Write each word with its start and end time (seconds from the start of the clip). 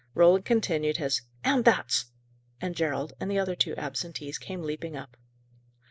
Roland 0.15 0.45
continued 0.45 0.97
his 0.97 1.21
"and 1.43 1.63
thats!" 1.63 2.05
and 2.59 2.75
Gerald 2.75 3.13
and 3.19 3.29
the 3.29 3.37
other 3.37 3.53
two 3.53 3.75
absentees 3.77 4.39
came 4.39 4.63
leaping 4.63 4.97
up. 4.97 5.15